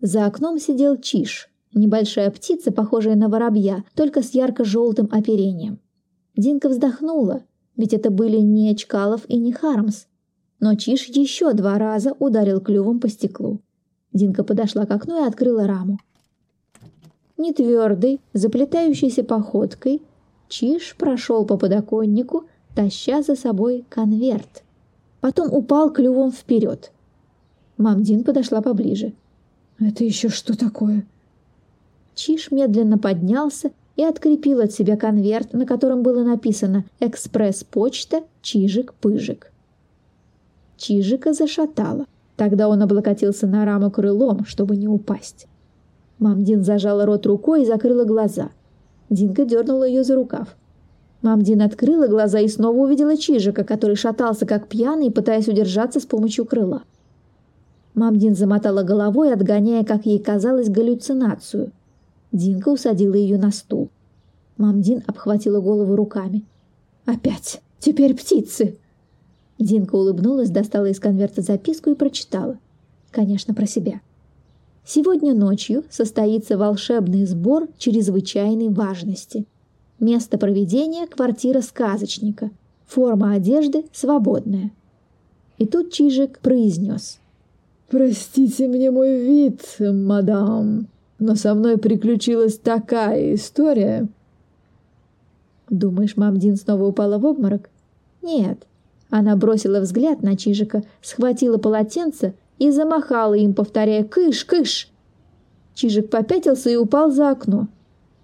За 0.00 0.24
окном 0.24 0.58
сидел 0.58 0.96
Чиш, 0.96 1.50
небольшая 1.74 2.30
птица, 2.30 2.72
похожая 2.72 3.14
на 3.16 3.28
воробья, 3.28 3.84
только 3.94 4.22
с 4.22 4.30
ярко-желтым 4.30 5.08
оперением. 5.12 5.78
Динка 6.36 6.70
вздохнула, 6.70 7.42
ведь 7.76 7.92
это 7.92 8.10
были 8.10 8.38
не 8.38 8.74
Чкалов 8.74 9.22
и 9.28 9.36
не 9.36 9.52
Хармс. 9.52 10.06
Но 10.58 10.74
Чиш 10.74 11.06
еще 11.06 11.52
два 11.52 11.78
раза 11.78 12.14
ударил 12.18 12.60
клювом 12.60 13.00
по 13.00 13.08
стеклу. 13.08 13.60
Динка 14.12 14.42
подошла 14.42 14.86
к 14.86 14.90
окну 14.90 15.22
и 15.22 15.28
открыла 15.28 15.66
раму. 15.66 15.98
Нетвердой, 17.36 18.20
заплетающейся 18.32 19.24
походкой, 19.24 20.02
Чиш 20.50 20.96
прошел 20.98 21.46
по 21.46 21.56
подоконнику, 21.56 22.44
таща 22.74 23.22
за 23.22 23.36
собой 23.36 23.84
конверт. 23.88 24.64
Потом 25.20 25.54
упал 25.54 25.92
клювом 25.92 26.32
вперед. 26.32 26.90
Мамдин 27.78 28.24
подошла 28.24 28.60
поближе. 28.60 29.12
«Это 29.78 30.02
еще 30.02 30.28
что 30.28 30.58
такое?» 30.58 31.06
Чиш 32.16 32.50
медленно 32.50 32.98
поднялся 32.98 33.70
и 33.94 34.02
открепил 34.02 34.58
от 34.58 34.72
себя 34.72 34.96
конверт, 34.96 35.52
на 35.52 35.66
котором 35.66 36.02
было 36.02 36.24
написано 36.24 36.84
«Экспресс-почта 36.98 38.24
Чижик-Пыжик». 38.42 39.52
Чижика 40.76 41.32
зашатало. 41.32 42.06
Тогда 42.36 42.68
он 42.68 42.82
облокотился 42.82 43.46
на 43.46 43.64
раму 43.64 43.90
крылом, 43.92 44.44
чтобы 44.46 44.76
не 44.76 44.88
упасть. 44.88 45.46
Мамдин 46.18 46.64
зажала 46.64 47.06
рот 47.06 47.24
рукой 47.24 47.62
и 47.62 47.66
закрыла 47.66 48.04
глаза. 48.04 48.50
Динка 49.10 49.44
дернула 49.44 49.84
ее 49.84 50.04
за 50.04 50.14
рукав. 50.14 50.56
Мамдин 51.22 51.60
открыла 51.60 52.06
глаза 52.06 52.40
и 52.40 52.48
снова 52.48 52.78
увидела 52.78 53.16
Чижика, 53.16 53.64
который 53.64 53.96
шатался 53.96 54.46
как 54.46 54.68
пьяный, 54.68 55.10
пытаясь 55.10 55.48
удержаться 55.48 56.00
с 56.00 56.06
помощью 56.06 56.46
крыла. 56.46 56.82
Мамдин 57.94 58.34
замотала 58.34 58.82
головой, 58.82 59.32
отгоняя, 59.32 59.84
как 59.84 60.06
ей 60.06 60.18
казалось, 60.18 60.70
галлюцинацию. 60.70 61.72
Динка 62.32 62.68
усадила 62.70 63.14
ее 63.14 63.36
на 63.36 63.50
стул. 63.50 63.90
Мамдин 64.56 65.02
обхватила 65.06 65.60
голову 65.60 65.96
руками. 65.96 66.44
«Опять! 67.04 67.60
Теперь 67.80 68.14
птицы!» 68.14 68.78
Динка 69.58 69.96
улыбнулась, 69.96 70.50
достала 70.50 70.86
из 70.86 71.00
конверта 71.00 71.42
записку 71.42 71.90
и 71.90 71.94
прочитала. 71.94 72.58
Конечно, 73.10 73.52
про 73.52 73.66
себя. 73.66 74.00
Сегодня 74.84 75.34
ночью 75.34 75.84
состоится 75.90 76.56
волшебный 76.56 77.24
сбор 77.24 77.68
чрезвычайной 77.78 78.68
важности. 78.68 79.46
Место 79.98 80.38
проведения– 80.38 81.06
квартира 81.08 81.60
сказочника. 81.60 82.50
Форма 82.86 83.34
одежды 83.34 83.84
свободная. 83.92 84.72
И 85.58 85.66
тут 85.66 85.92
Чижик 85.92 86.38
произнес. 86.38 87.20
«Простите 87.90 88.66
мне 88.66 88.90
мой 88.90 89.18
вид, 89.20 89.62
мадам, 89.78 90.86
но 91.18 91.34
со 91.34 91.54
мной 91.54 91.76
приключилась 91.76 92.56
такая 92.58 93.34
история». 93.34 94.08
Думаешь, 95.68 96.16
Мамдин 96.16 96.56
снова 96.56 96.84
упала 96.84 97.18
в 97.18 97.24
обморок? 97.24 97.70
Нет. 98.22 98.66
Она 99.08 99.36
бросила 99.36 99.80
взгляд 99.80 100.22
на 100.22 100.36
Чижика, 100.36 100.82
схватила 101.00 101.58
полотенце 101.58 102.34
и 102.60 102.70
замахала 102.70 103.34
им, 103.34 103.54
повторяя 103.54 104.04
«Кыш, 104.04 104.44
кыш!». 104.44 104.88
Чижик 105.74 106.10
попятился 106.10 106.70
и 106.70 106.76
упал 106.76 107.10
за 107.10 107.30
окно. 107.30 107.66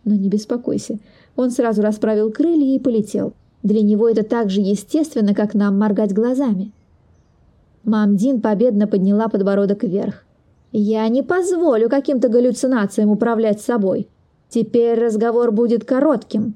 Но 0.04 0.14
не 0.14 0.28
беспокойся, 0.28 0.98
он 1.34 1.50
сразу 1.50 1.82
расправил 1.82 2.30
крылья 2.30 2.76
и 2.76 2.78
полетел. 2.78 3.32
Для 3.62 3.82
него 3.82 4.08
это 4.08 4.22
так 4.22 4.50
же 4.50 4.60
естественно, 4.60 5.34
как 5.34 5.54
нам 5.54 5.78
моргать 5.78 6.12
глазами. 6.12 6.70
Мамдин 7.82 8.40
победно 8.40 8.86
подняла 8.86 9.28
подбородок 9.28 9.82
вверх. 9.82 10.24
«Я 10.70 11.08
не 11.08 11.22
позволю 11.22 11.88
каким-то 11.88 12.28
галлюцинациям 12.28 13.10
управлять 13.10 13.60
собой. 13.60 14.06
Теперь 14.50 15.00
разговор 15.00 15.50
будет 15.50 15.84
коротким». 15.84 16.54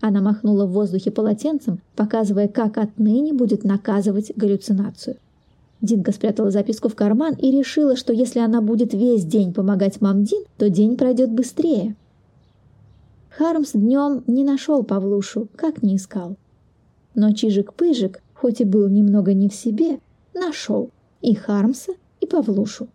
Она 0.00 0.20
махнула 0.20 0.66
в 0.66 0.72
воздухе 0.72 1.10
полотенцем, 1.10 1.80
показывая, 1.96 2.46
как 2.46 2.78
отныне 2.78 3.32
будет 3.32 3.64
наказывать 3.64 4.32
галлюцинацию. 4.36 5.16
Динка 5.82 6.12
спрятала 6.12 6.50
записку 6.50 6.88
в 6.88 6.94
карман 6.94 7.34
и 7.34 7.50
решила, 7.50 7.96
что 7.96 8.12
если 8.12 8.40
она 8.40 8.62
будет 8.62 8.94
весь 8.94 9.24
день 9.24 9.52
помогать 9.52 10.00
Мамдин, 10.00 10.44
то 10.56 10.70
день 10.70 10.96
пройдет 10.96 11.30
быстрее. 11.30 11.96
Хармс 13.30 13.72
днем 13.72 14.24
не 14.26 14.44
нашел 14.44 14.82
Павлушу, 14.82 15.48
как 15.54 15.82
не 15.82 15.96
искал. 15.96 16.36
Но 17.14 17.30
Чижик-Пыжик, 17.30 18.20
хоть 18.34 18.60
и 18.60 18.64
был 18.64 18.88
немного 18.88 19.34
не 19.34 19.50
в 19.50 19.54
себе, 19.54 20.00
нашел 20.32 20.90
и 21.20 21.34
Хармса, 21.34 21.92
и 22.20 22.26
Павлушу. 22.26 22.88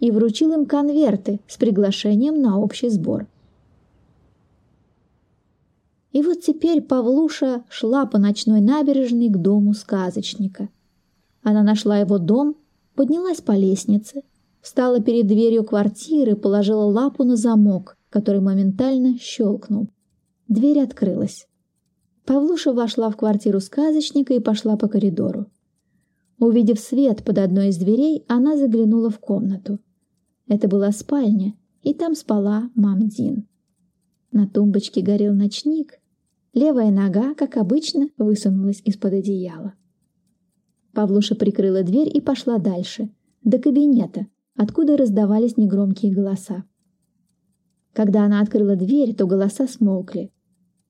И 0.00 0.10
вручил 0.10 0.52
им 0.54 0.64
конверты 0.64 1.40
с 1.46 1.58
приглашением 1.58 2.40
на 2.40 2.58
общий 2.58 2.88
сбор. 2.88 3.26
И 6.12 6.22
вот 6.22 6.40
теперь 6.40 6.80
Павлуша 6.80 7.64
шла 7.68 8.06
по 8.06 8.16
ночной 8.16 8.62
набережной 8.62 9.28
к 9.28 9.36
дому 9.36 9.74
сказочника– 9.74 10.70
она 11.46 11.62
нашла 11.62 11.98
его 11.98 12.18
дом, 12.18 12.56
поднялась 12.96 13.40
по 13.40 13.52
лестнице, 13.52 14.24
встала 14.60 15.00
перед 15.00 15.28
дверью 15.28 15.62
квартиры, 15.62 16.34
положила 16.34 16.82
лапу 16.82 17.22
на 17.22 17.36
замок, 17.36 17.96
который 18.10 18.40
моментально 18.40 19.16
щелкнул. 19.16 19.86
Дверь 20.48 20.80
открылась. 20.80 21.46
Павлуша 22.24 22.72
вошла 22.72 23.10
в 23.10 23.16
квартиру 23.16 23.60
сказочника 23.60 24.34
и 24.34 24.40
пошла 24.40 24.76
по 24.76 24.88
коридору. 24.88 25.46
Увидев 26.40 26.80
свет 26.80 27.22
под 27.22 27.38
одной 27.38 27.68
из 27.68 27.76
дверей, 27.76 28.24
она 28.26 28.56
заглянула 28.56 29.08
в 29.08 29.20
комнату. 29.20 29.78
Это 30.48 30.66
была 30.66 30.90
спальня, 30.90 31.54
и 31.82 31.94
там 31.94 32.16
спала 32.16 32.70
Мамдин. 32.74 33.46
На 34.32 34.48
тумбочке 34.48 35.00
горел 35.00 35.32
ночник. 35.32 36.00
Левая 36.54 36.90
нога, 36.90 37.34
как 37.34 37.56
обычно, 37.56 38.08
высунулась 38.18 38.82
из-под 38.84 39.12
одеяла. 39.12 39.74
Павлуша 40.96 41.34
прикрыла 41.34 41.82
дверь 41.82 42.08
и 42.10 42.22
пошла 42.22 42.56
дальше, 42.56 43.10
до 43.44 43.58
кабинета, 43.58 44.28
откуда 44.56 44.96
раздавались 44.96 45.58
негромкие 45.58 46.10
голоса. 46.10 46.64
Когда 47.92 48.24
она 48.24 48.40
открыла 48.40 48.76
дверь, 48.76 49.14
то 49.14 49.26
голоса 49.26 49.68
смолкли. 49.68 50.32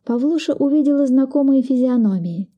Павлуша 0.04 0.54
увидела 0.54 1.08
знакомые 1.08 1.62
физиономии. 1.62 2.48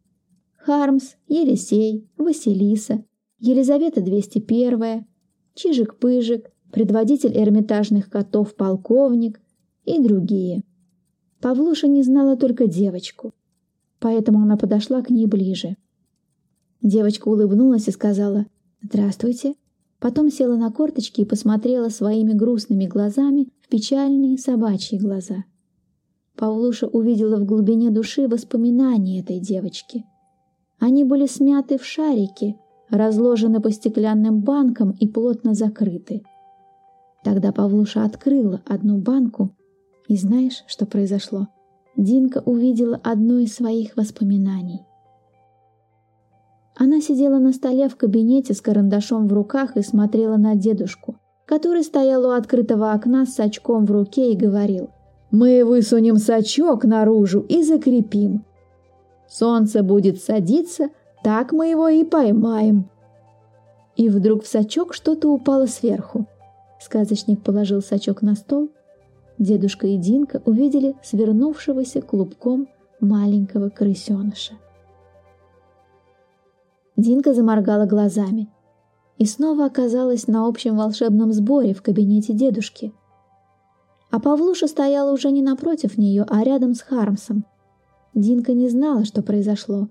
Хармс, 0.58 1.14
Елисей, 1.26 2.06
Василиса, 2.18 3.02
Елизавета 3.38 4.02
201, 4.02 5.06
Чижик-Пыжик, 5.54 6.50
предводитель 6.70 7.34
эрмитажных 7.34 8.10
котов 8.10 8.56
полковник 8.56 9.40
и 9.86 9.98
другие. 9.98 10.64
Павлуша 11.40 11.88
не 11.88 12.02
знала 12.02 12.36
только 12.36 12.66
девочку, 12.66 13.32
поэтому 14.00 14.42
она 14.42 14.58
подошла 14.58 15.00
к 15.00 15.08
ней 15.08 15.26
ближе. 15.26 15.78
Девочка 16.82 17.28
улыбнулась 17.28 17.88
и 17.88 17.92
сказала 17.92 18.46
«Здравствуйте». 18.82 19.54
Потом 20.00 20.30
села 20.30 20.56
на 20.56 20.70
корточки 20.70 21.22
и 21.22 21.24
посмотрела 21.24 21.88
своими 21.88 22.32
грустными 22.32 22.86
глазами 22.86 23.48
в 23.60 23.68
печальные 23.68 24.38
собачьи 24.38 24.96
глаза. 24.96 25.44
Павлуша 26.36 26.86
увидела 26.86 27.40
в 27.40 27.44
глубине 27.44 27.90
души 27.90 28.28
воспоминания 28.28 29.20
этой 29.20 29.40
девочки. 29.40 30.04
Они 30.78 31.02
были 31.02 31.26
смяты 31.26 31.78
в 31.78 31.84
шарики, 31.84 32.56
разложены 32.90 33.60
по 33.60 33.72
стеклянным 33.72 34.40
банкам 34.40 34.92
и 34.92 35.08
плотно 35.08 35.54
закрыты. 35.54 36.22
Тогда 37.24 37.50
Павлуша 37.50 38.04
открыла 38.04 38.62
одну 38.64 38.98
банку, 38.98 39.56
и 40.06 40.16
знаешь, 40.16 40.62
что 40.66 40.86
произошло? 40.86 41.48
Динка 41.96 42.40
увидела 42.46 43.00
одно 43.02 43.40
из 43.40 43.54
своих 43.54 43.96
воспоминаний. 43.96 44.87
Она 46.80 47.00
сидела 47.00 47.38
на 47.38 47.52
столе 47.52 47.88
в 47.88 47.96
кабинете 47.96 48.54
с 48.54 48.60
карандашом 48.60 49.26
в 49.26 49.32
руках 49.32 49.76
и 49.76 49.82
смотрела 49.82 50.36
на 50.36 50.54
дедушку, 50.54 51.16
который 51.44 51.82
стоял 51.82 52.24
у 52.24 52.30
открытого 52.30 52.92
окна 52.92 53.26
с 53.26 53.34
сачком 53.34 53.84
в 53.84 53.90
руке 53.90 54.32
и 54.32 54.36
говорил 54.36 54.90
«Мы 55.32 55.64
высунем 55.64 56.18
сачок 56.18 56.84
наружу 56.84 57.40
и 57.40 57.64
закрепим. 57.64 58.44
Солнце 59.28 59.82
будет 59.82 60.22
садиться, 60.22 60.90
так 61.24 61.50
мы 61.50 61.66
его 61.66 61.88
и 61.88 62.04
поймаем». 62.04 62.88
И 63.96 64.08
вдруг 64.08 64.44
в 64.44 64.46
сачок 64.46 64.94
что-то 64.94 65.28
упало 65.32 65.66
сверху. 65.66 66.26
Сказочник 66.80 67.42
положил 67.42 67.82
сачок 67.82 68.22
на 68.22 68.36
стол. 68.36 68.70
Дедушка 69.36 69.88
и 69.88 69.96
Динка 69.96 70.40
увидели 70.44 70.94
свернувшегося 71.02 72.02
клубком 72.02 72.68
маленького 73.00 73.68
крысеныша. 73.68 74.54
Динка 76.98 77.32
заморгала 77.32 77.86
глазами 77.86 78.48
и 79.18 79.24
снова 79.24 79.66
оказалась 79.66 80.26
на 80.26 80.48
общем 80.48 80.76
волшебном 80.76 81.32
сборе 81.32 81.72
в 81.72 81.80
кабинете 81.80 82.32
дедушки. 82.32 82.92
А 84.10 84.18
Павлуша 84.18 84.66
стояла 84.66 85.12
уже 85.12 85.30
не 85.30 85.40
напротив 85.40 85.96
нее, 85.96 86.26
а 86.28 86.42
рядом 86.42 86.74
с 86.74 86.80
Хармсом. 86.80 87.44
Динка 88.14 88.52
не 88.52 88.68
знала, 88.68 89.04
что 89.04 89.22
произошло, 89.22 89.88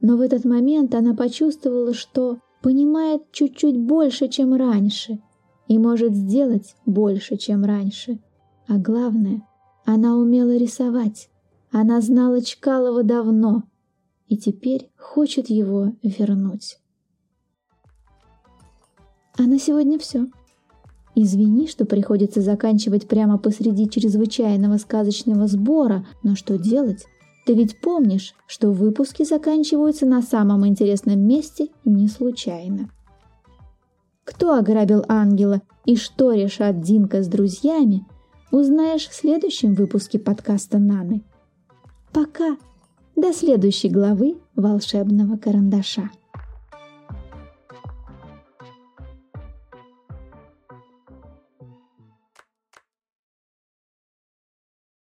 но 0.00 0.16
в 0.16 0.20
этот 0.20 0.44
момент 0.44 0.96
она 0.96 1.14
почувствовала, 1.14 1.94
что 1.94 2.38
понимает 2.60 3.30
чуть-чуть 3.30 3.78
больше, 3.78 4.26
чем 4.26 4.52
раньше, 4.52 5.20
и 5.68 5.78
может 5.78 6.12
сделать 6.12 6.74
больше, 6.86 7.36
чем 7.36 7.64
раньше. 7.64 8.18
А 8.66 8.78
главное, 8.78 9.46
она 9.84 10.16
умела 10.16 10.56
рисовать. 10.56 11.30
Она 11.70 12.00
знала 12.00 12.42
Чкалова 12.42 13.04
давно 13.04 13.62
и 14.28 14.36
теперь 14.36 14.90
хочет 14.96 15.50
его 15.50 15.92
вернуть. 16.02 16.78
А 19.36 19.42
на 19.42 19.58
сегодня 19.58 19.98
все. 19.98 20.26
Извини, 21.14 21.66
что 21.66 21.84
приходится 21.84 22.40
заканчивать 22.40 23.08
прямо 23.08 23.38
посреди 23.38 23.88
чрезвычайного 23.88 24.76
сказочного 24.78 25.46
сбора, 25.48 26.06
но 26.22 26.36
что 26.36 26.58
делать? 26.58 27.06
Ты 27.46 27.54
ведь 27.54 27.80
помнишь, 27.80 28.34
что 28.46 28.70
выпуски 28.70 29.24
заканчиваются 29.24 30.06
на 30.06 30.22
самом 30.22 30.66
интересном 30.66 31.20
месте 31.20 31.68
не 31.84 32.08
случайно. 32.08 32.90
Кто 34.24 34.54
ограбил 34.54 35.04
ангела 35.08 35.62
и 35.86 35.96
что 35.96 36.32
решат 36.34 36.82
Динка 36.82 37.22
с 37.22 37.28
друзьями, 37.28 38.06
узнаешь 38.52 39.08
в 39.08 39.14
следующем 39.14 39.74
выпуске 39.74 40.18
подкаста 40.18 40.78
Наны. 40.78 41.24
Пока! 42.12 42.58
До 43.18 43.32
следующей 43.32 43.88
главы 43.88 44.36
волшебного 44.54 45.36
карандаша. 45.38 46.08